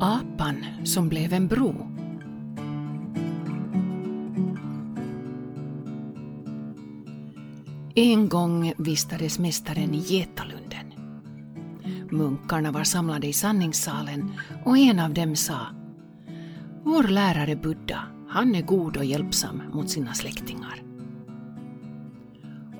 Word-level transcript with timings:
Apan 0.00 0.64
som 0.84 1.08
blev 1.08 1.32
en 1.32 1.48
bro. 1.48 1.74
En 7.94 8.28
gång 8.28 8.72
vistades 8.76 9.38
mästaren 9.38 9.94
i 9.94 9.98
Getalunden. 9.98 10.92
Munkarna 12.10 12.70
var 12.70 12.84
samlade 12.84 13.26
i 13.26 13.32
sanningssalen 13.32 14.32
och 14.64 14.78
en 14.78 14.98
av 14.98 15.14
dem 15.14 15.36
sa 15.36 15.58
Vår 16.82 17.02
lärare 17.02 17.56
Buddha, 17.56 18.02
han 18.28 18.54
är 18.54 18.62
god 18.62 18.96
och 18.96 19.04
hjälpsam 19.04 19.62
mot 19.72 19.90
sina 19.90 20.14
släktingar. 20.14 20.82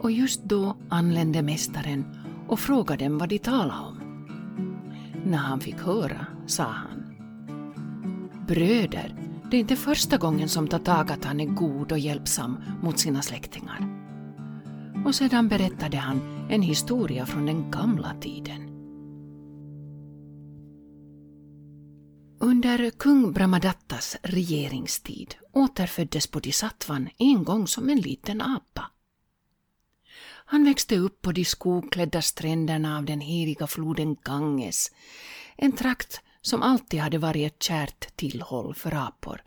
Och 0.00 0.10
just 0.10 0.44
då 0.44 0.76
anlände 0.88 1.42
mästaren 1.42 2.04
och 2.48 2.60
frågade 2.60 3.04
dem 3.04 3.18
vad 3.18 3.28
de 3.28 3.38
talade 3.38 3.86
om. 3.88 4.00
När 5.24 5.38
han 5.38 5.60
fick 5.60 5.80
höra 5.80 6.26
sa 6.46 6.64
han 6.64 7.07
Bröder, 8.48 9.14
det 9.50 9.56
är 9.56 9.60
inte 9.60 9.76
första 9.76 10.16
gången 10.16 10.48
som 10.48 10.68
Tatagatan 10.68 11.40
är 11.40 11.46
god 11.46 11.92
och 11.92 11.98
hjälpsam 11.98 12.64
mot 12.82 12.98
sina 12.98 13.22
släktingar. 13.22 13.88
Och 15.06 15.14
sedan 15.14 15.48
berättade 15.48 15.96
han 15.96 16.46
en 16.50 16.62
historia 16.62 17.26
från 17.26 17.46
den 17.46 17.70
gamla 17.70 18.14
tiden. 18.20 18.68
Under 22.40 22.90
kung 22.90 23.32
Brahmadattas 23.32 24.16
regeringstid 24.22 25.34
återföddes 25.52 26.30
Bodhisattvan 26.30 27.08
en 27.18 27.44
gång 27.44 27.66
som 27.66 27.88
en 27.88 28.00
liten 28.00 28.42
apa. 28.42 28.90
Han 30.44 30.64
växte 30.64 30.96
upp 30.96 31.22
på 31.22 31.32
de 31.32 31.44
skogklädda 31.44 32.22
stränderna 32.22 32.98
av 32.98 33.04
den 33.04 33.20
heliga 33.20 33.66
floden 33.66 34.16
Ganges, 34.24 34.90
en 35.56 35.72
trakt 35.72 36.22
som 36.48 36.62
alltid 36.62 37.00
hade 37.00 37.18
varit 37.18 37.52
ett 37.52 37.62
kärt 37.62 38.16
tillhåll 38.16 38.74
för 38.74 38.94
apor, 38.94 39.42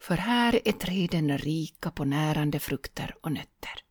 för 0.00 0.16
här 0.16 0.60
är 0.64 0.72
träden 0.72 1.38
rika 1.38 1.90
på 1.90 2.04
närande 2.04 2.58
frukter 2.58 3.16
och 3.20 3.32
nötter. 3.32 3.84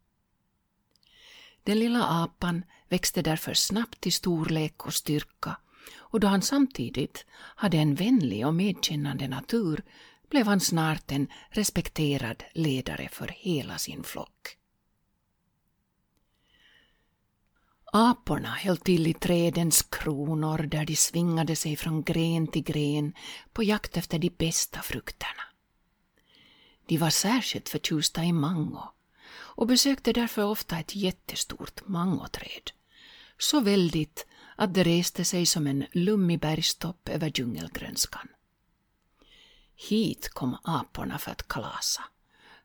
Den 1.63 1.79
lilla 1.79 2.03
apan 2.23 2.63
växte 2.89 3.21
därför 3.21 3.53
snabbt 3.53 4.07
i 4.07 4.11
storlek 4.11 4.85
och 4.85 4.93
styrka 4.93 5.57
och 5.95 6.19
då 6.19 6.27
han 6.27 6.41
samtidigt 6.41 7.25
hade 7.35 7.77
en 7.77 7.95
vänlig 7.95 8.47
och 8.47 8.53
medkännande 8.53 9.27
natur 9.27 9.83
blev 10.29 10.47
han 10.47 10.59
snart 10.59 11.11
en 11.11 11.27
respekterad 11.49 12.43
ledare 12.53 13.09
för 13.11 13.27
hela 13.27 13.77
sin 13.77 14.03
flock. 14.03 14.57
Aporna 17.95 18.49
höll 18.49 18.77
till 18.77 19.07
i 19.07 19.13
trädens 19.13 19.81
kronor 19.81 20.57
där 20.57 20.85
de 20.85 20.95
svingade 20.95 21.55
sig 21.55 21.75
från 21.75 22.03
gren 22.03 22.47
till 22.47 22.63
gren 22.63 23.13
på 23.51 23.63
jakt 23.63 23.97
efter 23.97 24.19
de 24.19 24.29
bästa 24.29 24.81
frukterna. 24.81 25.43
De 26.87 26.97
var 26.97 27.09
särskilt 27.09 27.69
förtjusta 27.69 28.23
i 28.23 28.33
mango 28.33 28.83
och 29.33 29.67
besökte 29.67 30.13
därför 30.13 30.43
ofta 30.43 30.79
ett 30.79 30.95
jättestort 30.95 31.87
mangoträd. 31.87 32.71
Så 33.37 33.59
väldigt 33.59 34.25
att 34.55 34.73
det 34.73 34.83
reste 34.83 35.25
sig 35.25 35.45
som 35.45 35.67
en 35.67 35.85
lummig 35.91 36.39
bergstopp 36.39 37.09
över 37.09 37.31
djungelgrönskan. 37.35 38.27
Hit 39.89 40.29
kom 40.29 40.57
aporna 40.63 41.17
för 41.17 41.31
att 41.31 41.47
kalasa, 41.47 42.03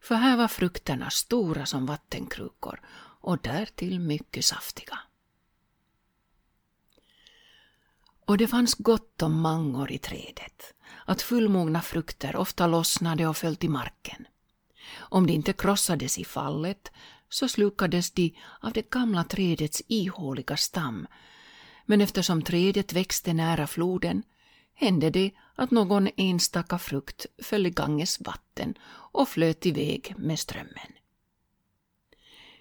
för 0.01 0.15
här 0.15 0.37
var 0.37 0.49
frukterna 0.49 1.11
stora 1.11 1.67
som 1.67 1.87
vattenkrukor 1.87 2.81
och 3.21 3.39
därtill 3.39 4.01
mycket 4.01 4.45
saftiga. 4.45 4.99
Och 8.29 8.39
det 8.39 8.49
fanns 8.49 8.75
gott 8.75 9.23
om 9.23 9.41
mangor 9.41 9.93
i 9.93 9.99
trädet, 9.99 10.75
att 11.05 11.23
fullmogna 11.23 11.83
frukter 11.83 12.37
ofta 12.37 12.67
lossnade 12.67 13.27
och 13.27 13.37
föll 13.37 13.57
till 13.57 13.71
marken. 13.71 14.27
Om 14.99 15.27
de 15.27 15.33
inte 15.33 15.53
krossades 15.53 16.19
i 16.19 16.25
fallet 16.25 16.93
så 17.29 17.49
slukades 17.49 18.11
de 18.11 18.35
av 18.61 18.73
det 18.73 18.91
gamla 18.91 19.25
trädets 19.25 19.83
ihåliga 19.89 20.57
stam, 20.57 21.07
men 21.87 22.01
eftersom 22.01 22.43
trädet 22.43 22.93
växte 22.93 23.33
nära 23.33 23.67
floden 23.67 24.23
hände 24.75 25.11
det 25.11 25.31
att 25.55 25.71
någon 25.71 26.09
enstaka 26.17 26.79
frukt 26.79 27.27
föll 27.43 27.67
i 27.67 27.71
Ganges 27.71 28.21
vatten 28.21 28.75
och 28.89 29.29
flöt 29.29 29.67
iväg 29.67 30.15
med 30.17 30.39
strömmen. 30.39 30.93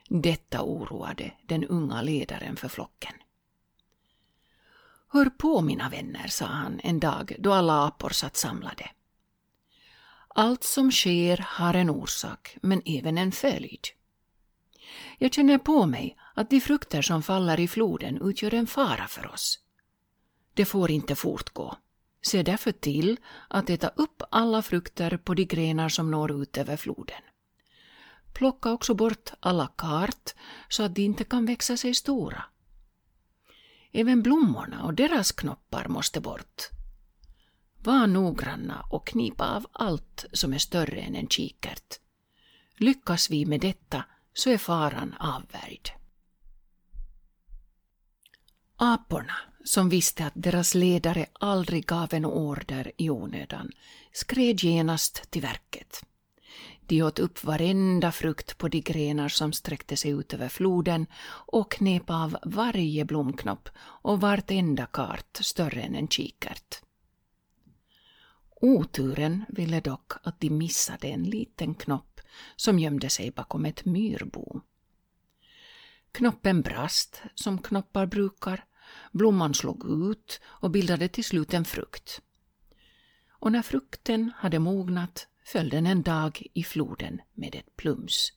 Detta 0.10 0.62
oroade 0.62 1.32
den 1.48 1.64
unga 1.64 2.02
ledaren 2.02 2.56
för 2.56 2.68
flocken. 2.68 3.14
Hör 5.10 5.26
på 5.26 5.62
mina 5.62 5.90
vänner, 5.90 6.28
sa 6.28 6.46
han 6.46 6.80
en 6.84 7.00
dag 7.00 7.36
då 7.40 7.54
alla 7.54 7.86
apor 7.88 8.10
satt 8.10 8.38
samlade. 8.38 8.90
Allt 10.28 10.64
som 10.64 10.92
sker 10.92 11.38
har 11.48 11.74
en 11.74 11.90
orsak, 11.90 12.58
men 12.62 12.82
även 12.86 13.18
en 13.18 13.32
följd. 13.32 13.88
Jag 15.18 15.34
känner 15.34 15.58
på 15.58 15.86
mig 15.86 16.18
att 16.34 16.50
de 16.50 16.62
frukter 16.62 17.02
som 17.02 17.24
faller 17.24 17.60
i 17.60 17.68
floden 17.68 18.22
utgör 18.22 18.54
en 18.54 18.68
fara 18.68 19.08
för 19.08 19.28
oss. 19.34 19.60
Det 20.54 20.66
får 20.66 20.92
inte 20.92 21.16
fortgå. 21.16 21.78
Se 22.22 22.44
därför 22.44 22.72
till 22.72 23.18
att 23.48 23.70
äta 23.70 23.88
upp 23.88 24.22
alla 24.32 24.62
frukter 24.62 25.18
på 25.18 25.34
de 25.34 25.46
grenar 25.46 25.90
som 25.90 26.12
når 26.12 26.42
ut 26.42 26.58
över 26.58 26.78
floden. 26.78 27.22
Plocka 28.34 28.72
också 28.72 28.94
bort 28.94 29.32
alla 29.40 29.68
kart 29.68 30.36
så 30.70 30.84
att 30.84 30.96
de 30.96 31.02
inte 31.02 31.24
kan 31.24 31.46
växa 31.46 31.78
sig 31.78 31.94
stora. 31.94 32.44
Även 34.00 34.22
blommorna 34.22 34.84
och 34.84 34.94
deras 34.94 35.32
knoppar 35.32 35.88
måste 35.88 36.22
bort. 36.22 36.70
Var 37.78 38.08
noggranna 38.08 38.86
och 38.90 39.08
knip 39.08 39.42
av 39.42 39.66
allt 39.72 40.26
som 40.34 40.54
är 40.54 40.58
större 40.58 41.00
än 41.00 41.16
en 41.16 41.28
kikert. 41.28 42.00
Lyckas 42.76 43.30
vi 43.30 43.46
med 43.46 43.62
detta 43.62 44.04
så 44.34 44.50
är 44.50 44.58
faran 44.58 45.16
avvärjd. 45.20 45.90
Aporna, 48.76 49.38
som 49.64 49.90
visste 49.90 50.26
att 50.26 50.34
deras 50.36 50.76
ledare 50.76 51.26
aldrig 51.34 51.86
gav 51.86 52.14
en 52.14 52.26
order 52.26 52.92
i 52.98 53.10
onödan, 53.10 53.72
skred 54.14 54.64
genast 54.64 55.32
till 55.32 55.42
verket. 55.42 56.06
De 56.88 57.04
åt 57.04 57.20
upp 57.20 57.44
varenda 57.44 58.12
frukt 58.12 58.58
på 58.58 58.68
de 58.68 58.82
grenar 58.82 59.30
som 59.30 59.54
sträckte 59.54 59.98
sig 59.98 60.12
ut 60.12 60.34
över 60.34 60.50
floden 60.50 61.06
och 61.28 61.72
knep 61.72 62.10
av 62.10 62.38
varje 62.44 63.06
blomknopp 63.06 63.70
och 63.80 64.22
vartenda 64.22 64.86
kart 64.86 65.38
större 65.42 65.82
än 65.82 65.96
en 65.96 66.08
kikert. 66.08 66.82
Oturen 68.62 69.46
ville 69.50 69.80
dock 69.80 70.12
att 70.24 70.40
de 70.40 70.50
missade 70.50 71.08
en 71.08 71.24
liten 71.24 71.76
knopp 71.76 72.22
som 72.56 72.80
gömde 72.80 73.10
sig 73.10 73.32
bakom 73.32 73.66
ett 73.66 73.86
myrbo. 73.86 74.62
Knoppen 76.12 76.62
brast, 76.62 77.22
som 77.36 77.58
knoppar 77.58 78.06
brukar, 78.06 78.66
blomman 79.12 79.54
slog 79.54 80.12
ut 80.12 80.42
och 80.46 80.72
bildade 80.72 81.08
till 81.08 81.24
slut 81.24 81.54
en 81.54 81.66
frukt. 81.66 82.22
Och 83.30 83.52
när 83.52 83.62
frukten 83.62 84.32
hade 84.38 84.60
mognat 84.60 85.28
föll 85.48 85.70
den 85.70 85.86
en 85.86 86.02
dag 86.02 86.44
i 86.54 86.64
floden 86.64 87.22
med 87.34 87.56
ett 87.56 87.76
plums. 87.76 88.34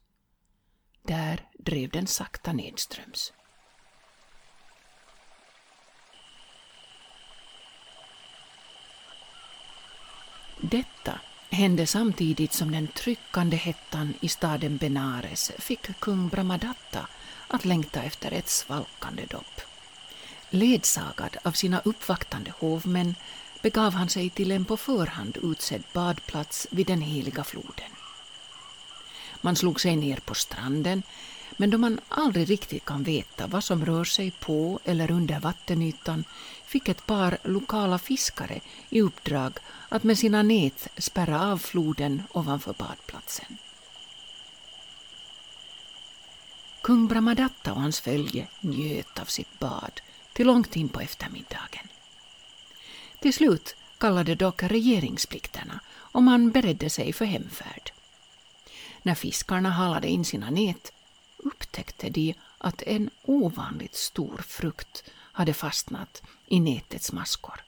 Där 1.02 1.48
drev 1.58 1.90
den 1.90 2.06
sakta 2.06 2.52
nedströms. 2.52 3.32
Detta 10.60 11.20
hände 11.50 11.86
samtidigt 11.86 12.52
som 12.52 12.72
den 12.72 12.88
tryckande 12.88 13.56
hettan 13.56 14.14
i 14.20 14.28
staden 14.28 14.76
Benares 14.76 15.52
fick 15.58 16.00
kung 16.00 16.28
Brahmadatta 16.28 17.08
att 17.48 17.64
längta 17.64 18.02
efter 18.02 18.32
ett 18.32 18.48
svalkande 18.48 19.26
dopp. 19.26 19.60
Ledsagad 20.50 21.36
av 21.42 21.52
sina 21.52 21.80
uppvaktande 21.80 22.52
hovmän 22.58 23.14
begav 23.62 23.92
han 23.94 24.08
sig 24.08 24.30
till 24.30 24.50
en 24.50 24.64
på 24.64 24.76
förhand 24.76 25.38
utsedd 25.42 25.82
badplats 25.92 26.66
vid 26.70 26.86
den 26.86 27.00
heliga 27.00 27.44
floden. 27.44 27.90
Man 29.40 29.56
slog 29.56 29.80
sig 29.80 29.96
ner 29.96 30.16
på 30.16 30.34
stranden, 30.34 31.02
men 31.56 31.70
då 31.70 31.78
man 31.78 32.00
aldrig 32.08 32.50
riktigt 32.50 32.84
kan 32.84 33.02
veta 33.02 33.46
vad 33.46 33.64
som 33.64 33.84
rör 33.84 34.04
sig 34.04 34.30
på 34.30 34.80
eller 34.84 35.10
under 35.10 35.40
vattenytan 35.40 36.24
fick 36.64 36.88
ett 36.88 37.06
par 37.06 37.38
lokala 37.44 37.98
fiskare 37.98 38.60
i 38.90 39.02
uppdrag 39.02 39.52
att 39.88 40.02
med 40.02 40.18
sina 40.18 40.42
nät 40.42 40.88
spärra 40.96 41.52
av 41.52 41.58
floden 41.58 42.22
ovanför 42.32 42.74
badplatsen. 42.78 43.56
Kung 46.82 47.08
Brahmadatta 47.08 47.72
och 47.72 47.80
hans 47.80 48.00
följe 48.00 48.46
njöt 48.60 49.18
av 49.18 49.24
sitt 49.24 49.58
bad 49.58 50.00
till 50.32 50.46
långt 50.46 50.76
in 50.76 50.88
på 50.88 51.00
eftermiddagen. 51.00 51.88
Till 53.20 53.34
slut 53.34 53.76
kallade 53.98 54.34
dock 54.34 54.62
regeringsplikterna 54.62 55.80
och 55.90 56.22
man 56.22 56.50
beredde 56.50 56.90
sig 56.90 57.12
för 57.12 57.24
hemfärd. 57.24 57.92
När 59.02 59.14
fiskarna 59.14 59.70
halade 59.70 60.08
in 60.08 60.24
sina 60.24 60.50
nät 60.50 60.92
upptäckte 61.38 62.10
de 62.10 62.34
att 62.58 62.82
en 62.82 63.10
ovanligt 63.22 63.94
stor 63.94 64.36
frukt 64.36 65.04
hade 65.12 65.54
fastnat 65.54 66.22
i 66.46 66.60
nätets 66.60 67.12
maskor. 67.12 67.60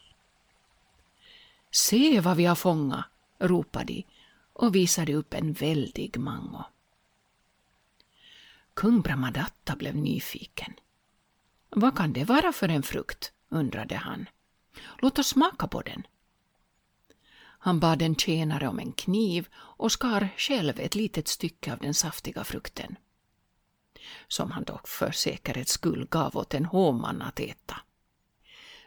Se 1.71 2.21
vad 2.21 2.37
vi 2.37 2.45
har 2.45 2.55
fångat, 2.55 3.05
ropade 3.39 3.85
de 3.85 4.05
och 4.53 4.75
visade 4.75 5.15
upp 5.15 5.35
en 5.35 5.53
väldig 5.53 6.19
mango. 6.19 6.65
Kung 8.75 9.01
Brahmadatta 9.01 9.77
blev 9.77 9.97
nyfiken. 9.97 10.75
Vad 11.71 11.97
kan 11.97 12.13
det 12.13 12.25
vara 12.25 12.53
för 12.53 12.69
en 12.69 12.83
frukt? 12.83 13.33
undrade 13.49 13.97
han. 13.97 14.27
Låt 14.99 15.19
oss 15.19 15.29
smaka 15.29 15.67
på 15.67 15.83
den. 15.83 16.07
Han 17.65 17.81
bad 17.81 18.03
en 18.03 18.17
tjänare 18.17 18.69
om 18.69 18.79
en 18.79 18.93
kniv 18.93 19.49
och 19.55 19.93
skar 19.93 20.29
själv 20.37 20.81
ett 20.81 20.95
litet 20.95 21.29
stycke 21.29 21.73
av 21.73 21.79
den 21.79 21.95
saftiga 21.95 22.45
frukten. 22.45 22.97
Som 24.29 24.51
han 24.51 24.65
dock 24.65 24.89
för 24.89 25.11
säkerhets 25.11 25.73
skull 25.73 26.07
gav 26.11 26.37
åt 26.37 26.55
en 26.55 26.65
hovman 26.65 27.23
att 27.23 27.41
äta. 27.41 27.77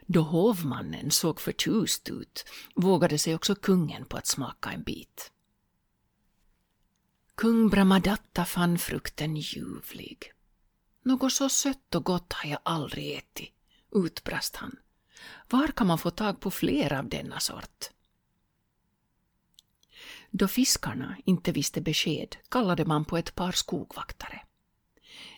Då 0.05 0.21
hovmannen 0.21 1.11
såg 1.11 1.41
förtjust 1.41 2.09
ut 2.09 2.45
vågade 2.75 3.17
sig 3.17 3.35
också 3.35 3.55
kungen 3.55 4.05
på 4.05 4.17
att 4.17 4.27
smaka 4.27 4.71
en 4.71 4.83
bit. 4.83 5.31
Kung 7.35 7.69
Brahmadatta 7.69 8.45
fann 8.45 8.77
frukten 8.77 9.35
ljuvlig. 9.35 10.31
Något 11.03 11.33
så 11.33 11.49
sött 11.49 11.95
och 11.95 12.03
gott 12.03 12.33
har 12.33 12.49
jag 12.49 12.59
aldrig 12.63 13.17
ätit, 13.17 13.53
utbrast 13.91 14.55
han. 14.55 14.75
Var 15.50 15.67
kan 15.67 15.88
man 15.88 15.97
få 15.97 16.09
tag 16.09 16.39
på 16.39 16.51
fler 16.51 16.94
av 16.94 17.09
denna 17.09 17.39
sort? 17.39 17.89
Då 20.31 20.47
fiskarna 20.47 21.17
inte 21.25 21.51
visste 21.51 21.81
besked 21.81 22.35
kallade 22.50 22.85
man 22.85 23.06
på 23.06 23.17
ett 23.17 23.35
par 23.35 23.51
skogvaktare. 23.51 24.41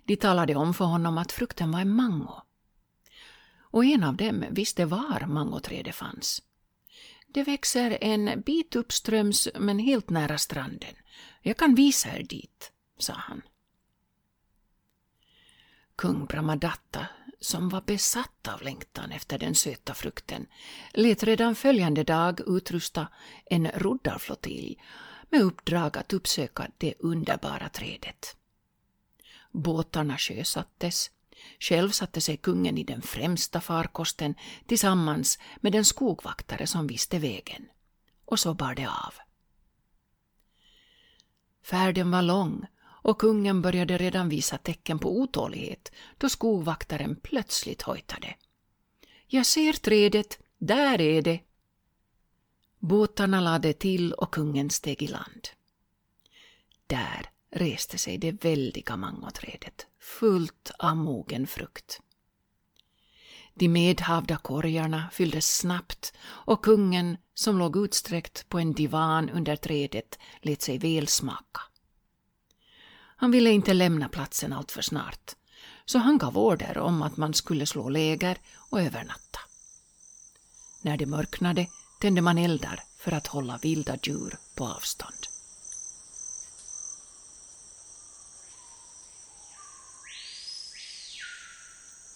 De 0.06 0.16
talade 0.16 0.56
om 0.56 0.74
för 0.74 0.86
honom 0.86 1.18
att 1.18 1.32
frukten 1.32 1.72
var 1.72 1.80
en 1.80 1.96
mango. 1.96 2.42
Och 3.60 3.86
en 3.86 4.04
av 4.04 4.16
dem 4.16 4.46
visste 4.52 4.86
var 4.86 5.26
mangoträdet 5.28 5.96
fanns. 5.96 6.42
Det 7.28 7.44
växer 7.44 7.98
en 8.02 8.42
bit 8.42 8.76
uppströms 8.76 9.48
men 9.60 9.80
helt 9.80 10.10
nära 10.10 10.38
stranden. 10.38 10.96
Jag 11.42 11.58
kan 11.58 11.76
visa 11.76 12.18
er 12.18 12.24
dit, 12.24 12.72
sa 12.98 13.14
han. 13.14 13.42
Kung 15.96 16.26
Brahmadatta, 16.26 17.08
som 17.40 17.70
var 17.70 17.82
besatt 17.82 18.48
av 18.48 18.62
längtan 18.62 19.12
efter 19.12 19.38
den 19.38 19.56
söta 19.56 19.94
frukten, 19.94 20.46
lät 20.94 21.24
redan 21.24 21.56
följande 21.56 22.04
dag 22.04 22.40
utrusta 22.48 23.08
en 23.46 23.68
roddarflottilj 23.68 24.82
med 25.30 25.42
uppdrag 25.42 25.98
att 25.98 26.14
uppsöka 26.14 26.68
det 26.78 26.94
underbara 27.00 27.70
trädet. 27.70 28.36
Båtarna 29.52 30.18
sjösattes. 30.18 31.12
Själv 31.60 31.90
satte 31.90 32.22
sig 32.22 32.38
kungen 32.38 32.78
i 32.78 32.84
den 32.84 33.02
främsta 33.02 33.62
farkosten 33.62 34.36
tillsammans 34.68 35.40
med 35.62 35.72
den 35.72 35.86
skogvaktare 35.86 36.68
som 36.68 36.88
visste 36.88 37.20
vägen. 37.20 37.68
Och 38.26 38.40
så 38.40 38.54
bar 38.54 38.76
det 38.76 38.86
av. 38.86 39.14
Färden 41.64 42.12
var 42.12 42.22
lång 42.22 42.66
och 43.02 43.20
kungen 43.20 43.62
började 43.62 43.98
redan 43.98 44.30
visa 44.30 44.58
tecken 44.58 45.00
på 45.00 45.20
otålighet 45.20 45.92
då 46.18 46.30
skogvaktaren 46.30 47.16
plötsligt 47.16 47.82
hojtade. 47.82 48.36
Jag 49.28 49.46
ser 49.46 49.74
trädet, 49.74 50.40
där 50.58 51.02
är 51.02 51.22
det. 51.22 51.40
Båtarna 52.80 53.42
lade 53.42 53.74
till 53.74 54.14
och 54.14 54.34
kungen 54.34 54.70
steg 54.70 55.04
i 55.04 55.08
land. 55.08 55.48
Där 56.88 57.30
reste 57.52 57.98
sig 57.98 58.18
det 58.18 58.32
väldiga 58.32 58.98
mangoträdet, 58.98 59.88
fullt 60.00 60.72
av 60.80 60.98
mogen 60.98 61.48
frukt. 61.48 62.02
De 63.54 63.70
medhavda 63.70 64.38
korgarna 64.38 65.10
fylldes 65.12 65.58
snabbt 65.58 66.14
och 66.26 66.64
kungen, 66.64 67.18
som 67.34 67.60
låg 67.60 67.78
utsträckt 67.78 68.50
på 68.50 68.60
en 68.60 68.74
divan 68.74 69.30
under 69.30 69.56
trädet, 69.56 70.20
lät 70.42 70.62
sig 70.62 70.78
väl 70.78 71.08
smaka. 71.08 71.62
Han 73.20 73.32
ville 73.32 73.52
inte 73.52 73.74
lämna 73.74 74.10
platsen 74.10 74.54
alltför 74.54 74.82
snart, 74.82 75.36
så 75.86 76.00
han 76.00 76.18
gav 76.18 76.38
order 76.38 76.78
om 76.78 77.02
att 77.02 77.18
man 77.18 77.34
skulle 77.34 77.66
slå 77.66 77.90
läger 77.90 78.38
och 78.56 78.82
övernatta. 78.82 79.40
När 80.82 80.98
det 80.98 81.06
mörknade 81.06 81.68
tände 82.00 82.22
man 82.22 82.38
eldar 82.38 82.84
för 82.98 83.12
att 83.12 83.28
hålla 83.28 83.58
vilda 83.58 83.98
djur 84.04 84.38
på 84.56 84.68
avstånd. 84.68 85.28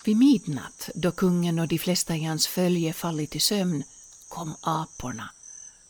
Vid 0.06 0.18
midnatt, 0.18 0.90
då 0.96 1.12
kungen 1.12 1.60
och 1.60 1.68
de 1.68 1.80
flesta 1.80 2.16
i 2.16 2.24
hans 2.24 2.48
följe 2.48 2.94
fallit 2.94 3.36
i 3.36 3.40
sömn, 3.40 3.84
kom 4.30 4.56
aporna 4.62 5.30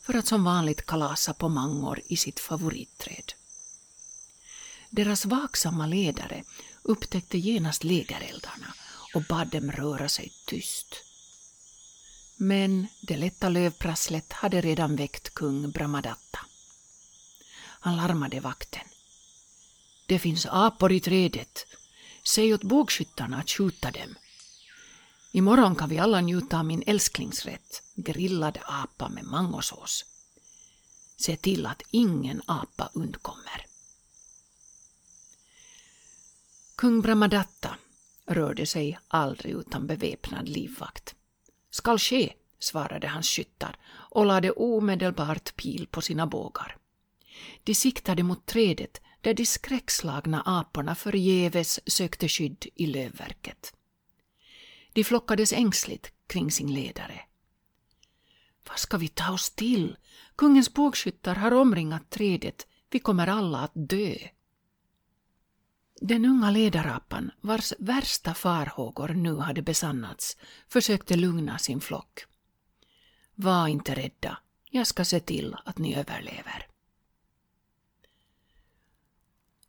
för 0.00 0.14
att 0.14 0.26
som 0.26 0.44
vanligt 0.44 0.86
kalasa 0.86 1.34
på 1.34 1.48
mangor 1.48 2.00
i 2.06 2.16
sitt 2.16 2.40
favoritträd. 2.40 3.32
Deras 4.94 5.24
vaksamma 5.24 5.86
ledare 5.86 6.44
upptäckte 6.82 7.38
genast 7.38 7.84
lägereldarna 7.84 8.74
och 9.14 9.22
bad 9.22 9.48
dem 9.48 9.72
röra 9.72 10.08
sig 10.08 10.32
tyst. 10.46 11.04
Men 12.36 12.86
det 13.00 13.16
lätta 13.16 13.48
lövprasslet 13.48 14.32
hade 14.32 14.60
redan 14.60 14.96
väckt 14.96 15.34
kung 15.34 15.70
Brahmadatta. 15.70 16.38
Han 17.58 17.96
larmade 17.96 18.40
vakten. 18.40 18.84
Det 20.06 20.18
finns 20.18 20.46
apor 20.50 20.92
i 20.92 21.00
trädet. 21.00 21.66
Säg 22.22 22.54
åt 22.54 22.62
bågskyttarna 22.62 23.38
att 23.38 23.50
skjuta 23.50 23.90
dem. 23.90 24.14
Imorgon 25.30 25.74
kan 25.74 25.88
vi 25.88 25.98
alla 25.98 26.20
njuta 26.20 26.58
av 26.58 26.64
min 26.64 26.82
älsklingsrätt, 26.86 27.82
grillad 27.94 28.58
apa 28.66 29.08
med 29.08 29.24
mangosås. 29.24 30.04
Se 31.16 31.36
till 31.36 31.66
att 31.66 31.82
ingen 31.90 32.42
apa 32.46 32.90
undkommer. 32.94 33.71
Kung 36.82 37.00
Brahmadatta 37.00 37.76
rörde 38.26 38.66
sig 38.66 38.98
aldrig 39.08 39.54
utan 39.54 39.86
beväpnad 39.86 40.48
livvakt. 40.48 41.14
Skall 41.70 41.98
ske, 41.98 42.32
svarade 42.58 43.08
hans 43.08 43.28
skyttar 43.28 43.76
och 43.88 44.26
lade 44.26 44.50
omedelbart 44.50 45.56
pil 45.56 45.86
på 45.90 46.00
sina 46.00 46.26
bågar. 46.26 46.76
De 47.64 47.74
siktade 47.74 48.22
mot 48.22 48.46
trädet 48.46 49.00
där 49.20 49.34
de 49.34 49.46
skräckslagna 49.46 50.42
aporna 50.46 50.94
förgäves 50.94 51.80
sökte 51.86 52.28
skydd 52.28 52.66
i 52.74 52.86
lövverket. 52.86 53.74
De 54.92 55.04
flockades 55.04 55.52
ängsligt 55.52 56.12
kring 56.26 56.50
sin 56.50 56.74
ledare. 56.74 57.20
Vad 58.68 58.78
ska 58.78 58.96
vi 58.96 59.08
ta 59.08 59.32
oss 59.32 59.50
till? 59.50 59.96
Kungens 60.36 60.74
bågskyttar 60.74 61.34
har 61.34 61.54
omringat 61.54 62.10
trädet. 62.10 62.66
Vi 62.90 62.98
kommer 62.98 63.26
alla 63.26 63.58
att 63.58 63.72
dö. 63.74 64.14
Den 66.04 66.24
unga 66.24 66.50
ledarapan, 66.50 67.30
vars 67.40 67.72
värsta 67.78 68.34
farhågor 68.34 69.08
nu 69.08 69.36
hade 69.36 69.62
besannats, 69.62 70.36
försökte 70.68 71.16
lugna 71.16 71.58
sin 71.58 71.80
flock. 71.80 72.24
Var 73.34 73.68
inte 73.68 73.94
rädda, 73.94 74.38
jag 74.70 74.86
ska 74.86 75.04
se 75.04 75.20
till 75.20 75.56
att 75.64 75.78
ni 75.78 75.94
överlever. 75.94 76.66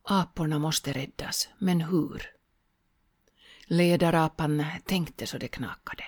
Aporna 0.04 0.60
måste 0.60 0.94
räddas, 0.94 1.50
men 1.58 1.82
hur? 1.82 2.32
Ledarapan 3.66 4.66
tänkte 4.86 5.28
så 5.28 5.38
det 5.38 5.48
knakade. 5.48 6.04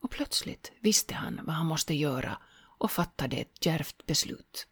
Och 0.00 0.10
plötsligt 0.10 0.72
visste 0.80 1.14
han 1.14 1.40
vad 1.42 1.54
han 1.54 1.66
måste 1.66 1.94
göra 1.94 2.38
och 2.78 2.90
fattade 2.90 3.36
ett 3.36 3.66
djärvt 3.66 4.06
beslut. 4.06 4.66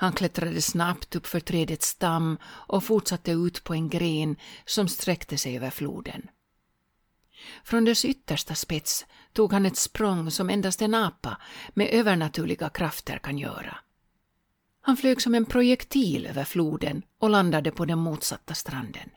Han 0.00 0.12
klättrade 0.12 0.62
snabbt 0.62 1.16
upp 1.16 1.26
för 1.26 1.40
trädets 1.40 1.88
stam 1.88 2.38
och 2.44 2.84
fortsatte 2.84 3.30
ut 3.30 3.64
på 3.64 3.74
en 3.74 3.88
gren 3.88 4.36
som 4.64 4.88
sträckte 4.88 5.38
sig 5.38 5.56
över 5.56 5.70
floden. 5.70 6.28
Från 7.64 7.84
dess 7.84 8.04
yttersta 8.04 8.54
spets 8.54 9.06
tog 9.32 9.52
han 9.52 9.66
ett 9.66 9.76
språng 9.76 10.30
som 10.30 10.50
endast 10.50 10.82
en 10.82 10.94
apa 10.94 11.40
med 11.74 11.88
övernaturliga 11.92 12.68
krafter 12.68 13.18
kan 13.18 13.38
göra. 13.38 13.78
Han 14.80 14.96
flög 14.96 15.22
som 15.22 15.34
en 15.34 15.46
projektil 15.46 16.26
över 16.26 16.44
floden 16.44 17.02
och 17.18 17.30
landade 17.30 17.70
på 17.70 17.84
den 17.84 17.98
motsatta 17.98 18.54
stranden. 18.54 19.10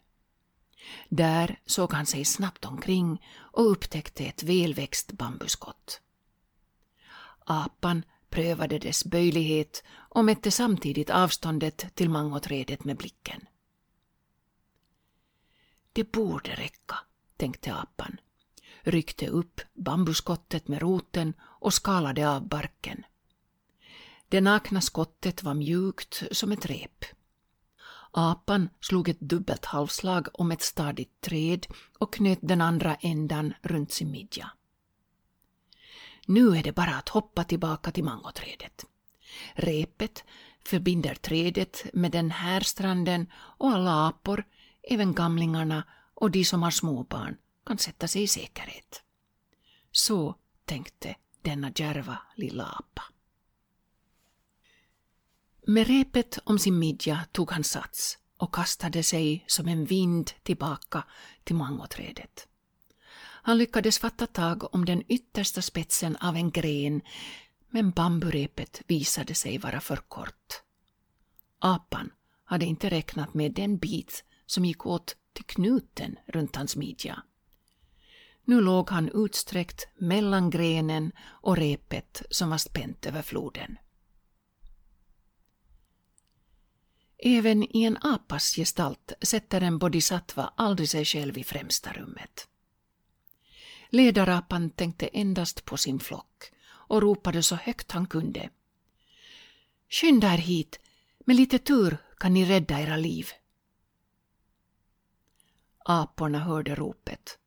Där 1.10 1.60
såg 1.66 1.94
han 1.94 2.06
sig 2.06 2.26
snabbt 2.26 2.66
omkring 2.66 3.22
och 3.38 3.72
upptäckte 3.72 4.26
ett 4.26 4.44
välväxt 4.44 5.12
bambuskott. 5.12 6.02
Apan 7.46 8.04
prövade 8.32 8.80
dess 8.80 9.06
böjlighet 9.06 9.84
och 9.94 10.26
mätte 10.26 10.52
samtidigt 10.52 11.10
avståndet 11.10 11.96
till 11.96 12.10
mangoträdet 12.10 12.84
med 12.84 12.98
blicken. 12.98 13.42
Det 15.94 16.12
borde 16.12 16.52
räcka, 16.52 16.96
tänkte 17.38 17.74
apan, 17.74 18.18
ryckte 18.82 19.28
upp 19.28 19.62
bambuskottet 19.74 20.68
med 20.68 20.82
roten 20.82 21.34
och 21.42 21.74
skalade 21.74 22.30
av 22.30 22.48
barken. 22.48 23.04
Det 24.30 24.42
nakna 24.42 24.82
skottet 24.82 25.44
var 25.44 25.54
mjukt 25.54 26.24
som 26.32 26.52
ett 26.52 26.66
rep. 26.66 27.06
Apan 28.12 28.70
slog 28.80 29.10
ett 29.10 29.20
dubbelt 29.20 29.66
halvslag 29.66 30.28
om 30.34 30.52
ett 30.52 30.62
stadigt 30.62 31.22
träd 31.22 31.68
och 32.00 32.14
knöt 32.14 32.40
den 32.42 32.62
andra 32.62 32.96
ändan 32.96 33.54
runt 33.62 33.92
sin 33.92 34.12
midja. 34.12 34.52
Nu 36.28 36.58
är 36.58 36.64
det 36.64 36.72
bara 36.72 36.96
att 36.96 37.10
hoppa 37.10 37.44
tillbaka 37.44 37.92
till 37.92 38.04
mangoträdet. 38.04 38.86
Repet 39.54 40.24
förbinder 40.66 41.16
trädet 41.16 41.94
med 41.94 42.12
den 42.12 42.32
här 42.32 42.62
stranden 42.62 43.32
och 43.34 43.70
alla 43.70 44.08
apor, 44.08 44.44
även 44.84 45.14
gamlingarna 45.14 45.84
och 46.14 46.32
de 46.32 46.46
som 46.46 46.64
har 46.64 46.72
småbarn, 46.72 47.38
kan 47.66 47.78
sätta 47.78 48.08
sig 48.08 48.24
i 48.24 48.28
säkerhet. 48.28 49.04
Så 49.92 50.36
tänkte 50.66 51.16
denna 51.42 51.72
djärva 51.76 52.18
lilla 52.36 52.64
apa. 52.64 53.04
Med 55.68 55.88
repet 55.88 56.40
om 56.44 56.60
sin 56.60 56.80
midja 56.80 57.26
tog 57.32 57.52
han 57.52 57.64
sats 57.64 58.18
och 58.38 58.56
kastade 58.56 59.04
sig 59.04 59.44
som 59.48 59.68
en 59.68 59.86
vind 59.86 60.32
tillbaka 60.44 61.04
till 61.44 61.56
mangoträdet. 61.56 62.48
Han 63.44 63.58
lyckades 63.58 64.00
fatta 64.00 64.28
tag 64.28 64.76
om 64.76 64.86
den 64.86 65.04
yttersta 65.08 65.62
spetsen 65.62 66.16
av 66.16 66.36
en 66.36 66.52
gren 66.52 67.02
men 67.70 67.92
bamburepet 67.92 68.82
visade 68.88 69.36
sig 69.36 69.58
vara 69.58 69.80
för 69.80 69.96
kort. 69.96 70.62
Apan 71.60 72.12
hade 72.44 72.66
inte 72.66 72.90
räknat 72.90 73.34
med 73.34 73.54
den 73.54 73.78
bit 73.78 74.24
som 74.46 74.66
gick 74.66 74.86
åt 74.86 75.16
till 75.34 75.46
knuten 75.46 76.16
runt 76.28 76.56
hans 76.56 76.76
midja. 76.76 77.24
Nu 78.46 78.62
låg 78.62 78.90
han 78.90 79.10
utsträckt 79.14 79.88
mellan 79.96 80.50
grenen 80.50 81.12
och 81.22 81.58
repet 81.58 82.22
som 82.30 82.50
var 82.50 82.58
spänt 82.58 83.06
över 83.06 83.22
floden. 83.22 83.78
Även 87.18 87.78
i 87.78 87.84
en 87.84 87.98
apas 88.02 88.56
gestalt 88.56 89.14
sätter 89.22 89.62
en 89.62 89.78
bodhisattva 89.78 90.54
aldrig 90.58 90.90
sig 90.90 91.06
själv 91.06 91.38
i 91.38 91.44
främsta 91.44 91.94
rummet. 91.94 92.48
Ledarapan 93.94 94.70
tänkte 94.70 95.08
endast 95.08 95.66
på 95.66 95.78
sin 95.78 96.00
flock 96.00 96.52
och 96.70 97.02
ropade 97.02 97.44
så 97.44 97.56
högt 97.56 97.92
han 97.92 98.08
kunde. 98.08 98.50
Skynda 99.90 100.34
er 100.34 100.38
hit, 100.38 100.80
med 101.26 101.36
lite 101.36 101.60
tur 101.60 101.98
kan 102.18 102.34
ni 102.34 102.46
rädda 102.46 102.80
era 102.80 102.98
liv. 102.98 103.28
Aporna 105.86 106.40
hörde 106.40 106.76
ropet. 106.76 107.38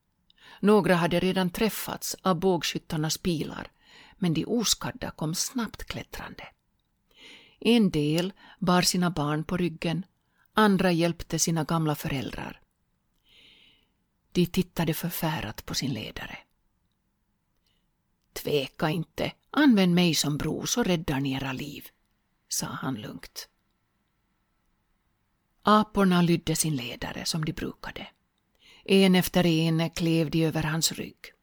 Några 0.59 0.95
hade 0.95 1.19
redan 1.19 1.49
träffats 1.49 2.15
av 2.21 2.39
bågskyttarnas 2.39 3.17
pilar, 3.17 3.71
men 4.17 4.33
de 4.33 4.45
oskadda 4.45 5.11
kom 5.11 5.35
snabbt 5.35 5.83
klättrande. 5.83 6.47
En 7.59 7.89
del 7.89 8.33
bar 8.59 8.81
sina 8.81 9.09
barn 9.09 9.43
på 9.43 9.57
ryggen, 9.57 10.05
andra 10.53 10.91
hjälpte 10.91 11.39
sina 11.39 11.63
gamla 11.63 11.95
föräldrar. 11.95 12.61
De 14.35 14.45
tittade 14.45 14.93
förfärat 14.93 15.65
på 15.65 15.73
sin 15.73 15.93
ledare. 15.93 16.37
Tveka 18.33 18.89
inte, 18.89 19.31
använd 19.49 19.95
mig 19.95 20.15
som 20.15 20.37
bro 20.37 20.65
så 20.65 20.83
räddar 20.83 21.19
ni 21.19 21.33
era 21.33 21.53
liv, 21.53 21.87
sa 22.47 22.65
han 22.65 22.95
lugnt. 22.95 23.49
Aporna 25.61 26.21
lydde 26.21 26.55
sin 26.55 26.75
ledare 26.75 27.25
som 27.25 27.45
de 27.45 27.53
brukade. 27.53 28.07
En 28.83 29.15
efter 29.15 29.45
en 29.45 29.89
klev 29.89 30.29
de 30.29 30.45
över 30.45 30.63
hans 30.63 30.91
rygg, 30.91 31.33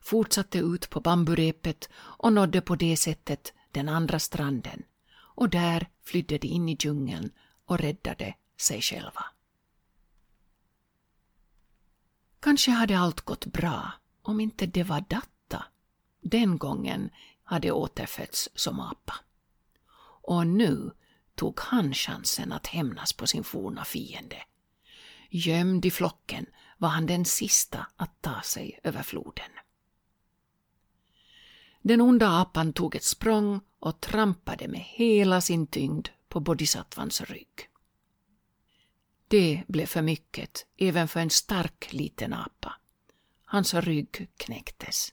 fortsatte 0.00 0.58
ut 0.58 0.90
på 0.90 1.00
bamburepet 1.00 1.88
och 1.94 2.32
nådde 2.32 2.60
på 2.60 2.76
det 2.76 2.96
sättet 2.96 3.52
den 3.70 3.88
andra 3.88 4.18
stranden 4.18 4.82
och 5.14 5.48
där 5.48 5.88
flydde 6.04 6.38
de 6.38 6.48
in 6.48 6.68
i 6.68 6.76
djungeln 6.80 7.30
och 7.64 7.78
räddade 7.78 8.34
sig 8.56 8.80
själva. 8.80 9.24
Kanske 12.42 12.70
hade 12.70 12.98
allt 12.98 13.20
gått 13.20 13.46
bra 13.46 13.92
om 14.22 14.40
inte 14.40 14.66
det 14.66 14.82
var 14.82 15.00
Datta 15.00 15.64
den 16.20 16.58
gången 16.58 17.10
hade 17.44 17.72
återfötts 17.72 18.48
som 18.54 18.80
apa. 18.80 19.14
Och 20.22 20.46
nu 20.46 20.90
tog 21.34 21.60
han 21.60 21.94
chansen 21.94 22.52
att 22.52 22.66
hämnas 22.66 23.12
på 23.12 23.26
sin 23.26 23.44
forna 23.44 23.84
fiende. 23.84 24.36
Gömd 25.30 25.84
i 25.84 25.90
flocken 25.90 26.46
var 26.78 26.88
han 26.88 27.06
den 27.06 27.24
sista 27.24 27.86
att 27.96 28.22
ta 28.22 28.40
sig 28.42 28.80
över 28.82 29.02
floden. 29.02 29.50
Den 31.82 32.00
onda 32.00 32.40
apan 32.40 32.72
tog 32.72 32.94
ett 32.94 33.04
språng 33.04 33.60
och 33.78 34.00
trampade 34.00 34.68
med 34.68 34.80
hela 34.80 35.40
sin 35.40 35.66
tyngd 35.66 36.08
på 36.28 36.40
bodhisattvans 36.40 37.20
rygg. 37.20 37.68
Det 39.32 39.62
blev 39.68 39.86
för 39.86 40.02
mycket 40.02 40.66
även 40.78 41.08
för 41.08 41.20
en 41.20 41.30
stark 41.30 41.92
liten 41.92 42.32
apa. 42.32 42.74
Hans 43.44 43.74
rygg 43.74 44.30
knäcktes. 44.36 45.12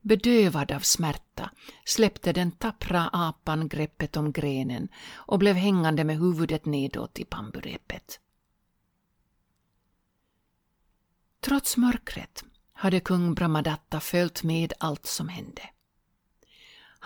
Bedövad 0.00 0.72
av 0.72 0.80
smärta 0.80 1.50
släppte 1.84 2.32
den 2.32 2.52
tappra 2.52 3.08
apan 3.12 3.68
greppet 3.68 4.16
om 4.16 4.32
grenen 4.32 4.88
och 5.14 5.38
blev 5.38 5.56
hängande 5.56 6.04
med 6.04 6.18
huvudet 6.18 6.64
nedåt 6.64 7.18
i 7.18 7.24
bamburepet. 7.24 8.20
Trots 11.40 11.76
mörkret 11.76 12.44
hade 12.72 13.00
kung 13.00 13.34
Brahmadatta 13.34 14.00
följt 14.00 14.42
med 14.42 14.72
allt 14.78 15.06
som 15.06 15.28
hände. 15.28 15.62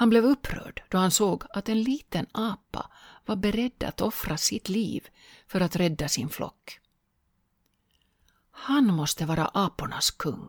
Han 0.03 0.11
blev 0.11 0.25
upprörd 0.25 0.83
då 0.89 0.99
han 0.99 1.11
såg 1.11 1.45
att 1.51 1.69
en 1.69 1.83
liten 1.83 2.27
apa 2.33 2.91
var 3.27 3.37
beredd 3.37 3.85
att 3.85 4.01
offra 4.01 4.37
sitt 4.37 4.69
liv 4.69 5.09
för 5.47 5.61
att 5.61 5.77
rädda 5.77 6.09
sin 6.09 6.29
flock. 6.29 6.81
Han 8.51 8.95
måste 8.95 9.27
vara 9.27 9.47
apornas 9.47 10.11
kung. 10.11 10.49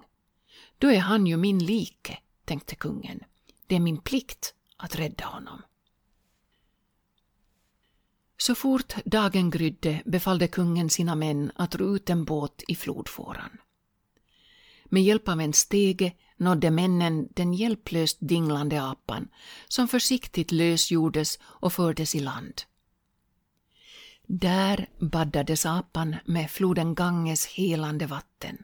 Då 0.77 0.91
är 0.91 0.99
han 0.99 1.27
ju 1.27 1.37
min 1.37 1.65
like, 1.65 2.17
tänkte 2.45 2.75
kungen. 2.75 3.23
Det 3.67 3.75
är 3.75 3.79
min 3.79 3.97
plikt 3.97 4.53
att 4.77 4.95
rädda 4.95 5.25
honom. 5.25 5.61
Så 8.37 8.55
fort 8.55 8.95
dagen 9.05 9.49
grydde 9.49 10.01
befallde 10.05 10.47
kungen 10.47 10.89
sina 10.89 11.15
män 11.15 11.51
att 11.55 11.75
ro 11.75 11.95
ut 11.95 12.09
en 12.09 12.25
båt 12.25 12.63
i 12.67 12.75
flodfåran. 12.75 13.57
Med 14.93 15.03
hjälp 15.03 15.27
av 15.27 15.41
en 15.41 15.53
stege 15.53 16.13
nådde 16.37 16.71
männen 16.71 17.27
den 17.35 17.53
hjälplöst 17.53 18.17
dinglande 18.19 18.83
apan 18.83 19.27
som 19.67 19.87
försiktigt 19.87 20.51
lösgjordes 20.51 21.39
och 21.43 21.73
fördes 21.73 22.15
i 22.15 22.19
land. 22.19 22.61
Där 24.27 24.89
baddades 24.99 25.65
apan 25.65 26.15
med 26.25 26.51
floden 26.51 26.95
Ganges 26.95 27.45
helande 27.45 28.05
vatten, 28.05 28.57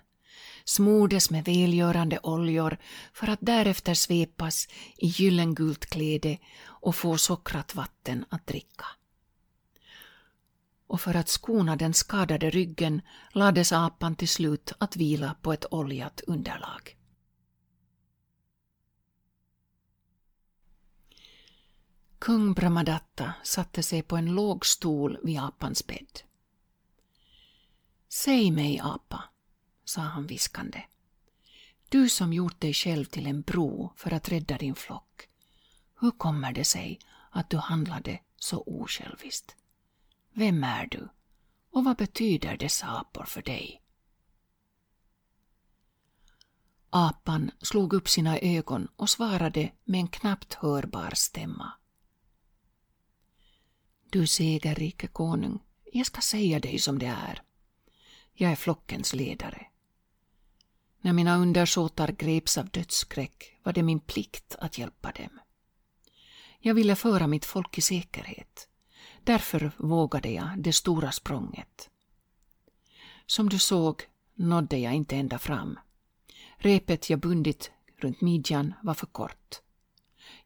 smordes 0.66 1.30
med 1.30 1.46
välgörande 1.46 2.20
oljor 2.24 2.78
för 3.14 3.28
att 3.28 3.40
därefter 3.42 3.94
svepas 3.94 4.68
i 4.98 5.08
gyllengult 5.08 5.86
kläde 5.86 6.38
och 6.62 6.96
få 6.96 7.18
sockrat 7.18 7.76
vatten 7.76 8.26
att 8.30 8.48
dricka. 8.48 8.86
Och 10.90 11.02
för 11.02 11.16
att 11.16 11.30
skona 11.30 11.76
den 11.76 11.94
skadade 11.94 12.50
ryggen 12.50 13.02
lades 13.32 13.72
apan 13.72 14.16
till 14.16 14.28
slut 14.28 14.74
att 14.78 14.96
vila 14.96 15.36
på 15.42 15.54
ett 15.54 15.66
oljat 15.72 16.22
underlag. 16.28 16.98
Kung 22.20 22.54
Brahmadatta 22.54 23.34
satte 23.44 23.84
sig 23.84 24.02
på 24.02 24.18
en 24.18 24.36
låg 24.36 24.66
stol 24.66 25.18
vid 25.24 25.40
apans 25.40 25.88
bädd. 25.88 26.22
Säg 28.08 28.52
mig, 28.52 28.80
apa, 28.84 29.24
sa 29.86 30.02
han 30.02 30.28
viskande. 30.28 30.84
Du 31.90 32.10
som 32.10 32.34
gjort 32.34 32.62
dig 32.62 32.74
själv 32.74 33.06
till 33.06 33.28
en 33.28 33.42
bro 33.42 33.94
för 33.96 34.14
att 34.14 34.30
rädda 34.30 34.58
din 34.58 34.76
flock. 34.76 35.30
Hur 36.00 36.12
kommer 36.12 36.52
det 36.52 36.66
sig 36.66 37.00
att 37.32 37.50
du 37.50 37.58
handlade 37.58 38.20
så 38.36 38.64
osjälviskt? 38.66 39.59
Vem 40.34 40.64
är 40.64 40.88
du? 40.88 41.10
Och 41.72 41.84
vad 41.84 41.98
betyder 41.98 42.58
dessa 42.58 42.88
apor 42.88 43.26
för 43.26 43.42
dig? 43.42 43.82
Apan 46.90 47.52
slog 47.62 47.94
upp 47.94 48.10
sina 48.10 48.40
ögon 48.40 48.88
och 48.96 49.10
svarade 49.10 49.72
med 49.84 50.00
en 50.00 50.08
knappt 50.08 50.54
hörbar 50.54 51.12
stämma. 51.16 51.72
Du 54.10 54.28
segerrike 54.28 55.08
konung, 55.08 55.60
jag 55.94 56.06
ska 56.06 56.22
säga 56.22 56.60
dig 56.60 56.80
som 56.80 57.00
det 57.00 57.06
är. 57.06 57.42
Jag 58.34 58.52
är 58.52 58.56
flockens 58.56 59.14
ledare. 59.14 59.68
När 61.02 61.14
mina 61.14 61.38
undersåtar 61.38 62.08
greps 62.08 62.58
av 62.58 62.70
dödsskräck 62.70 63.58
var 63.64 63.74
det 63.74 63.84
min 63.84 64.00
plikt 64.00 64.56
att 64.60 64.78
hjälpa 64.78 65.12
dem. 65.12 65.40
Jag 66.60 66.74
ville 66.74 66.96
föra 66.96 67.28
mitt 67.28 67.46
folk 67.46 67.78
i 67.78 67.82
säkerhet. 67.82 68.68
Därför 69.24 69.72
vågade 69.78 70.30
jag 70.30 70.50
det 70.58 70.74
stora 70.74 71.12
språnget. 71.12 71.90
Som 73.26 73.50
du 73.50 73.60
såg 73.60 74.04
nådde 74.36 74.78
jag 74.78 74.94
inte 74.94 75.16
ända 75.16 75.40
fram. 75.40 75.80
Repet 76.58 77.10
jag 77.10 77.20
bundit 77.20 77.72
runt 77.98 78.22
midjan 78.22 78.74
var 78.84 78.94
för 78.94 79.08
kort. 79.08 79.62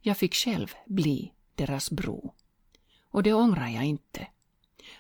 Jag 0.01 0.17
fick 0.17 0.35
själv 0.35 0.73
bli 0.85 1.33
deras 1.55 1.91
bro 1.91 2.33
och 3.13 3.23
det 3.23 3.33
ångrar 3.33 3.67
jag 3.67 3.85
inte. 3.85 4.27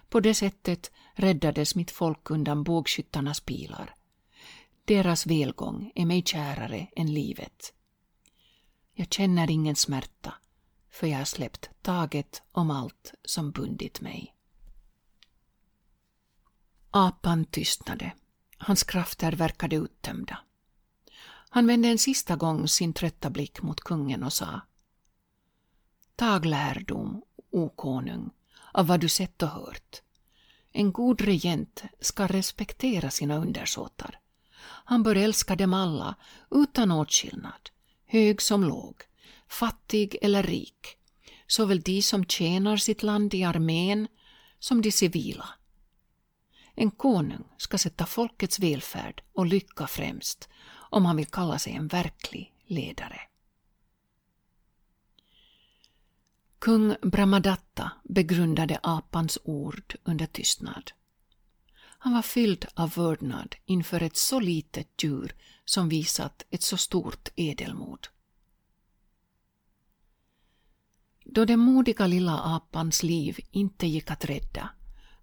På 0.09 0.19
det 0.19 0.33
sättet 0.33 0.91
räddades 1.13 1.75
mitt 1.75 1.91
folk 1.91 2.31
undan 2.31 2.63
bågskyttarnas 2.63 3.39
pilar. 3.39 3.95
Deras 4.85 5.25
välgång 5.25 5.91
är 5.95 6.05
mig 6.05 6.23
kärare 6.25 6.87
än 6.95 7.13
livet. 7.13 7.73
Jag 8.93 9.13
känner 9.13 9.51
ingen 9.51 9.75
smärta, 9.75 10.33
för 10.93 11.07
jag 11.07 11.17
har 11.17 11.25
släppt 11.25 11.69
taget 11.81 12.41
om 12.51 12.71
allt 12.71 13.13
som 13.25 13.51
bundit 13.51 14.01
mig. 14.01 14.35
Apan 16.91 17.45
tystnade. 17.45 18.11
Hans 18.57 18.83
krafter 18.83 19.31
verkade 19.31 19.75
uttömda. 19.75 20.39
Han 21.49 21.67
vände 21.67 21.87
en 21.87 21.97
sista 21.97 22.35
gång 22.35 22.67
sin 22.67 22.93
trötta 22.93 23.29
blick 23.29 23.61
mot 23.61 23.81
kungen 23.81 24.23
och 24.23 24.33
sa 24.33 24.61
Tag 26.15 26.45
lärdom, 26.45 27.23
o 27.51 27.69
konung, 27.69 28.29
av 28.73 28.87
vad 28.87 28.99
du 28.99 29.09
sett 29.09 29.43
och 29.43 29.49
hört. 29.49 30.01
En 30.71 30.91
god 30.91 31.21
regent 31.21 31.83
ska 31.99 32.27
respektera 32.27 33.09
sina 33.09 33.35
undersåtar. 33.37 34.19
Han 34.61 35.03
bör 35.03 35.15
älska 35.15 35.55
dem 35.55 35.73
alla 35.73 36.15
utan 36.51 36.91
åtskillnad, 36.91 37.69
hög 38.05 38.41
som 38.41 38.63
låg, 38.63 38.95
fattig 39.47 40.17
eller 40.21 40.43
rik, 40.43 40.97
såväl 41.47 41.81
de 41.81 42.01
som 42.01 42.25
tjänar 42.25 42.77
sitt 42.77 43.03
land 43.03 43.33
i 43.33 43.43
armén 43.43 44.07
som 44.59 44.81
de 44.81 44.91
civila. 44.91 45.49
En 46.75 46.91
konung 46.91 47.43
ska 47.57 47.77
sätta 47.77 48.05
folkets 48.05 48.59
välfärd 48.59 49.23
och 49.33 49.45
lycka 49.45 49.87
främst 49.87 50.49
om 50.73 51.05
han 51.05 51.15
vill 51.15 51.25
kalla 51.25 51.59
sig 51.59 51.73
en 51.73 51.87
verklig 51.87 52.53
ledare. 52.65 53.19
Kung 56.59 56.95
Brahmadatta 57.01 57.91
begrundade 58.03 58.79
apans 58.83 59.37
ord 59.43 59.95
under 60.03 60.25
tystnad. 60.25 60.91
Han 62.03 62.13
var 62.13 62.21
fylld 62.21 62.65
av 62.73 62.89
vördnad 62.89 63.55
inför 63.65 64.03
ett 64.03 64.17
så 64.17 64.39
litet 64.39 65.03
djur 65.03 65.35
som 65.65 65.89
visat 65.89 66.45
ett 66.49 66.63
så 66.63 66.77
stort 66.77 67.29
edelmod. 67.35 68.07
Då 71.25 71.45
den 71.45 71.59
modiga 71.59 72.07
lilla 72.07 72.39
apans 72.39 73.03
liv 73.03 73.39
inte 73.51 73.87
gick 73.87 74.11
att 74.11 74.25
rädda 74.25 74.69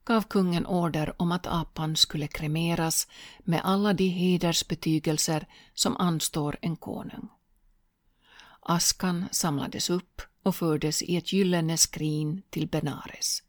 gav 0.04 0.22
kungen 0.22 0.66
order 0.66 1.22
om 1.22 1.32
att 1.32 1.46
apan 1.46 1.96
skulle 1.96 2.26
kremeras 2.26 3.08
med 3.40 3.60
alla 3.64 3.92
de 3.92 4.08
hedersbetygelser 4.08 5.46
som 5.74 5.96
anstår 5.96 6.56
en 6.60 6.76
konung. 6.76 7.28
Askan 8.60 9.24
samlades 9.30 9.90
upp 9.90 10.22
och 10.42 10.56
fördes 10.56 11.02
i 11.02 11.16
ett 11.16 11.32
gyllene 11.32 11.76
skrin 11.76 12.42
till 12.50 12.68
Benares. 12.68 13.42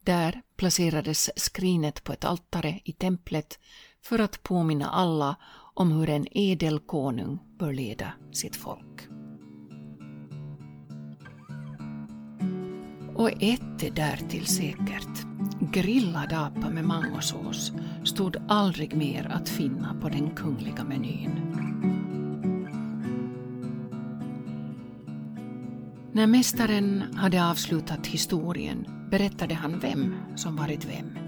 Där 0.00 0.42
placerades 0.56 1.30
skrinet 1.36 2.04
på 2.04 2.12
ett 2.12 2.24
altare 2.24 2.80
i 2.84 2.92
templet 2.92 3.58
för 4.02 4.18
att 4.18 4.42
påminna 4.42 4.90
alla 4.90 5.36
om 5.74 5.92
hur 5.92 6.10
en 6.10 6.26
edel 6.30 6.80
konung 6.80 7.38
bör 7.58 7.72
leda 7.72 8.12
sitt 8.32 8.56
folk. 8.56 9.17
Och 13.18 13.30
ett 13.42 13.82
är 13.82 13.90
därtill 13.90 14.46
säkert. 14.46 15.26
Grillad 15.72 16.32
apa 16.32 16.70
med 16.70 16.84
mangosås 16.84 17.72
stod 18.04 18.36
aldrig 18.48 18.96
mer 18.96 19.26
att 19.32 19.48
finna 19.48 19.94
på 20.00 20.08
den 20.08 20.30
kungliga 20.30 20.84
menyn. 20.84 21.30
När 26.12 26.26
mästaren 26.26 27.04
hade 27.14 27.50
avslutat 27.50 28.06
historien 28.06 28.86
berättade 29.10 29.54
han 29.54 29.78
vem 29.78 30.14
som 30.36 30.56
varit 30.56 30.84
vem. 30.84 31.18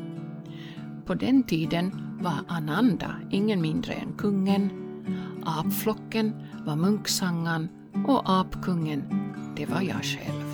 På 1.06 1.14
den 1.14 1.42
tiden 1.42 2.18
var 2.20 2.38
Ananda 2.49 3.14
ingen 3.30 3.61
mindre 3.61 3.92
än 3.92 4.12
kungen, 4.12 4.70
apflocken 5.44 6.35
var 6.66 6.76
munksangan 6.76 7.68
och 8.07 8.40
apkungen, 8.40 9.03
det 9.57 9.66
var 9.66 9.81
jag 9.81 10.05
själv. 10.05 10.49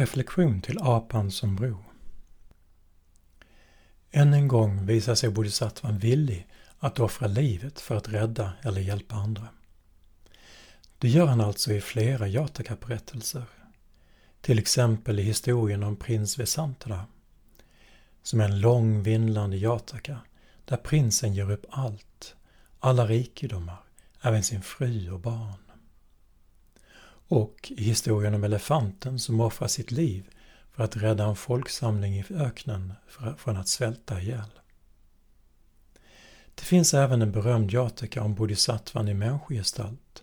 Reflektion 0.00 0.60
till 0.60 0.78
apan 0.80 1.30
som 1.30 1.56
bro. 1.56 1.84
Än 4.10 4.34
en 4.34 4.48
gång 4.48 4.86
visar 4.86 5.14
sig 5.14 5.30
bodhisattvan 5.30 5.98
villig 5.98 6.46
att 6.78 6.98
offra 6.98 7.26
livet 7.26 7.80
för 7.80 7.96
att 7.96 8.08
rädda 8.08 8.52
eller 8.62 8.80
hjälpa 8.80 9.14
andra. 9.14 9.48
Det 10.98 11.08
gör 11.08 11.26
han 11.26 11.40
alltså 11.40 11.72
i 11.72 11.80
flera 11.80 12.28
Jataka-berättelser. 12.28 13.44
Till 14.40 14.58
exempel 14.58 15.18
i 15.18 15.22
historien 15.22 15.82
om 15.82 15.96
prins 15.96 16.38
Vesantra, 16.38 17.06
som 18.22 18.40
är 18.40 18.44
en 18.44 18.60
lång 18.60 19.02
vindlande 19.02 19.56
Jataka 19.56 20.20
där 20.64 20.76
prinsen 20.76 21.34
ger 21.34 21.50
upp 21.50 21.66
allt, 21.70 22.34
alla 22.78 23.06
rikedomar, 23.06 23.80
även 24.22 24.42
sin 24.42 24.62
fru 24.62 25.10
och 25.10 25.20
barn. 25.20 25.69
Och 27.30 27.72
i 27.76 27.84
historien 27.84 28.34
om 28.34 28.44
elefanten 28.44 29.18
som 29.18 29.40
offrar 29.40 29.68
sitt 29.68 29.90
liv 29.90 30.30
för 30.72 30.84
att 30.84 30.96
rädda 30.96 31.24
en 31.24 31.36
folksamling 31.36 32.14
i 32.14 32.24
öknen 32.30 32.92
från 33.36 33.56
att 33.56 33.68
svälta 33.68 34.20
ihjäl. 34.20 34.50
Det 36.54 36.62
finns 36.62 36.94
även 36.94 37.22
en 37.22 37.32
berömd 37.32 37.70
jataka 37.72 38.22
om 38.22 38.34
bodhisattvan 38.34 39.08
i 39.08 39.14
människogestalt 39.14 40.22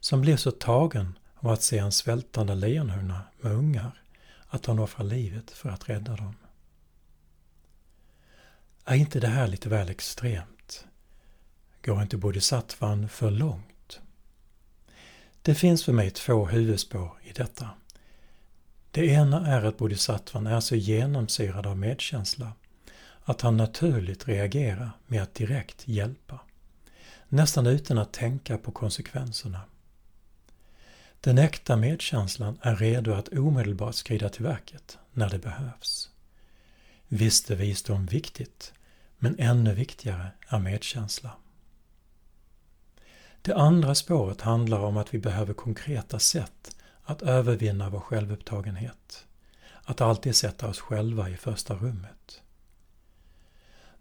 som 0.00 0.20
blir 0.20 0.36
så 0.36 0.50
tagen 0.50 1.18
av 1.34 1.50
att 1.50 1.62
se 1.62 1.78
en 1.78 1.92
svältande 1.92 2.54
lejonhona 2.54 3.22
med 3.40 3.52
ungar 3.52 4.02
att 4.46 4.66
han 4.66 4.78
offrar 4.78 5.04
livet 5.04 5.50
för 5.50 5.68
att 5.68 5.88
rädda 5.88 6.16
dem. 6.16 6.34
Är 8.84 8.94
inte 8.94 9.20
det 9.20 9.28
här 9.28 9.48
lite 9.48 9.68
väl 9.68 9.88
extremt? 9.88 10.86
Går 11.84 12.02
inte 12.02 12.16
bodhisattvan 12.16 13.08
för 13.08 13.30
långt? 13.30 13.77
Det 15.48 15.54
finns 15.54 15.84
för 15.84 15.92
mig 15.92 16.10
två 16.10 16.46
huvudspår 16.46 17.20
i 17.24 17.32
detta. 17.32 17.70
Det 18.90 19.06
ena 19.06 19.46
är 19.46 19.64
att 19.64 19.78
bodhisattvan 19.78 20.46
är 20.46 20.60
så 20.60 20.76
genomsyrad 20.76 21.66
av 21.66 21.78
medkänsla 21.78 22.52
att 23.24 23.40
han 23.40 23.56
naturligt 23.56 24.28
reagerar 24.28 24.90
med 25.06 25.22
att 25.22 25.34
direkt 25.34 25.88
hjälpa. 25.88 26.40
Nästan 27.28 27.66
utan 27.66 27.98
att 27.98 28.12
tänka 28.12 28.58
på 28.58 28.70
konsekvenserna. 28.70 29.60
Den 31.20 31.38
äkta 31.38 31.76
medkänslan 31.76 32.58
är 32.62 32.76
redo 32.76 33.12
att 33.12 33.28
omedelbart 33.28 33.94
skrida 33.94 34.28
till 34.28 34.44
verket 34.44 34.98
när 35.12 35.30
det 35.30 35.38
behövs. 35.38 36.10
Visst 37.08 37.50
är 37.50 37.56
visdom 37.56 38.06
viktigt, 38.06 38.72
men 39.18 39.36
ännu 39.38 39.74
viktigare 39.74 40.30
är 40.48 40.58
medkänsla. 40.58 41.30
Det 43.42 43.54
andra 43.54 43.94
spåret 43.94 44.40
handlar 44.40 44.80
om 44.80 44.96
att 44.96 45.14
vi 45.14 45.18
behöver 45.18 45.54
konkreta 45.54 46.18
sätt 46.18 46.76
att 47.04 47.22
övervinna 47.22 47.90
vår 47.90 48.00
självupptagenhet. 48.00 49.26
Att 49.84 50.00
alltid 50.00 50.36
sätta 50.36 50.68
oss 50.68 50.80
själva 50.80 51.28
i 51.28 51.36
första 51.36 51.74
rummet. 51.74 52.42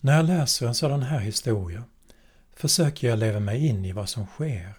När 0.01 0.15
jag 0.15 0.25
läser 0.25 0.67
en 0.67 0.75
sådan 0.75 1.03
här 1.03 1.19
historia 1.19 1.83
försöker 2.53 3.09
jag 3.09 3.19
leva 3.19 3.39
mig 3.39 3.67
in 3.67 3.85
i 3.85 3.91
vad 3.91 4.09
som 4.09 4.25
sker 4.25 4.73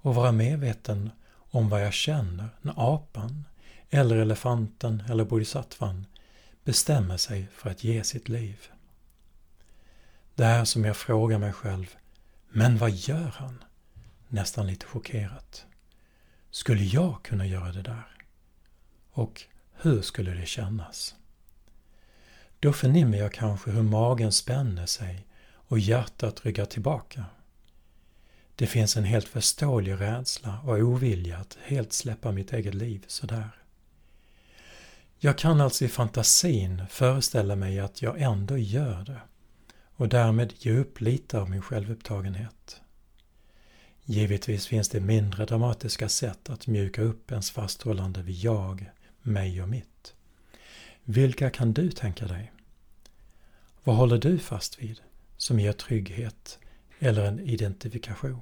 och 0.00 0.14
vara 0.14 0.32
medveten 0.32 1.10
om 1.50 1.68
vad 1.68 1.84
jag 1.84 1.92
känner 1.92 2.48
när 2.60 2.94
apan, 2.94 3.44
eller 3.90 4.16
elefanten 4.16 5.02
eller 5.08 5.24
bodhisattvan 5.24 6.06
bestämmer 6.64 7.16
sig 7.16 7.48
för 7.52 7.70
att 7.70 7.84
ge 7.84 8.04
sitt 8.04 8.28
liv. 8.28 8.68
Det 10.34 10.44
är 10.44 10.64
som 10.64 10.84
jag 10.84 10.96
frågar 10.96 11.38
mig 11.38 11.52
själv, 11.52 11.96
men 12.48 12.78
vad 12.78 12.90
gör 12.90 13.34
han? 13.36 13.64
Nästan 14.28 14.66
lite 14.66 14.86
chockerat. 14.86 15.66
Skulle 16.50 16.84
jag 16.84 17.22
kunna 17.22 17.46
göra 17.46 17.72
det 17.72 17.82
där? 17.82 18.08
Och 19.10 19.42
hur 19.72 20.02
skulle 20.02 20.30
det 20.30 20.46
kännas? 20.46 21.14
Då 22.60 22.72
förnimmer 22.72 23.18
jag 23.18 23.32
kanske 23.32 23.70
hur 23.70 23.82
magen 23.82 24.32
spänner 24.32 24.86
sig 24.86 25.26
och 25.52 25.78
hjärtat 25.78 26.44
ryggar 26.44 26.64
tillbaka. 26.64 27.24
Det 28.54 28.66
finns 28.66 28.96
en 28.96 29.04
helt 29.04 29.28
förståelig 29.28 30.00
rädsla 30.00 30.60
och 30.60 30.78
ovilja 30.78 31.38
att 31.38 31.58
helt 31.62 31.92
släppa 31.92 32.32
mitt 32.32 32.52
eget 32.52 32.74
liv 32.74 33.04
sådär. 33.06 33.50
Jag 35.18 35.38
kan 35.38 35.60
alltså 35.60 35.84
i 35.84 35.88
fantasin 35.88 36.82
föreställa 36.90 37.56
mig 37.56 37.80
att 37.80 38.02
jag 38.02 38.20
ändå 38.20 38.58
gör 38.58 39.04
det 39.04 39.20
och 39.96 40.08
därmed 40.08 40.52
ge 40.58 40.78
upp 40.78 41.00
lite 41.00 41.38
av 41.38 41.50
min 41.50 41.62
självupptagenhet. 41.62 42.80
Givetvis 44.10 44.66
finns 44.66 44.88
det 44.88 45.00
mindre 45.00 45.44
dramatiska 45.44 46.08
sätt 46.08 46.50
att 46.50 46.66
mjuka 46.66 47.02
upp 47.02 47.30
ens 47.30 47.50
fasthållande 47.50 48.22
vid 48.22 48.34
jag, 48.36 48.90
mig 49.22 49.62
och 49.62 49.68
mitt. 49.68 50.14
Vilka 51.04 51.50
kan 51.50 51.72
du 51.72 51.90
tänka 51.90 52.26
dig? 52.26 52.52
Vad 53.84 53.96
håller 53.96 54.18
du 54.18 54.38
fast 54.38 54.82
vid 54.82 55.00
som 55.36 55.60
ger 55.60 55.72
trygghet 55.72 56.58
eller 56.98 57.24
en 57.24 57.40
identifikation? 57.40 58.40